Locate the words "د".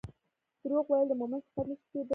1.09-1.13